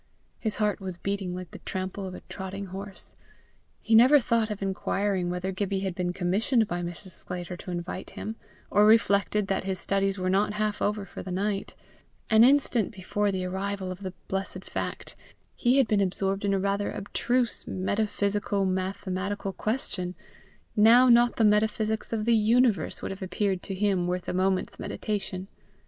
His 0.39 0.55
heart 0.55 0.81
was 0.81 0.97
beating 0.97 1.35
like 1.35 1.51
the 1.51 1.59
trample 1.59 2.07
of 2.07 2.15
a 2.15 2.21
trotting 2.21 2.65
horse. 2.73 3.15
He 3.83 3.93
never 3.93 4.19
thought 4.19 4.49
of 4.49 4.59
inquiring 4.59 5.29
whether 5.29 5.51
Gibbie 5.51 5.81
had 5.81 5.93
been 5.93 6.11
commissioned 6.11 6.67
by 6.67 6.81
Mrs. 6.81 7.11
Sclater 7.11 7.55
to 7.57 7.69
invite 7.69 8.09
him, 8.09 8.35
or 8.71 8.87
reflected 8.87 9.45
that 9.45 9.65
his 9.65 9.77
studies 9.77 10.17
were 10.17 10.27
not 10.27 10.53
half 10.53 10.81
over 10.81 11.05
for 11.05 11.21
the 11.21 11.29
night. 11.29 11.75
An 12.31 12.43
instant 12.43 12.91
before 12.95 13.31
the 13.31 13.45
arrival 13.45 13.91
of 13.91 13.99
the 14.01 14.13
blessed 14.27 14.63
fact, 14.65 15.15
he 15.55 15.77
had 15.77 15.87
been 15.87 16.01
absorbed 16.01 16.43
in 16.43 16.55
a 16.55 16.59
rather 16.59 16.89
abstruse 16.91 17.65
metaphysico 17.65 18.65
mathematical 18.65 19.53
question; 19.53 20.15
now 20.75 21.09
not 21.09 21.35
the 21.35 21.45
metaphysics 21.45 22.11
of 22.11 22.25
the 22.25 22.35
universe 22.35 23.03
would 23.03 23.11
have 23.11 23.21
appeared 23.21 23.61
to 23.61 23.75
him 23.75 24.07
worth 24.07 24.27
a 24.27 24.33
moment's 24.33 24.79
meditation. 24.79 25.47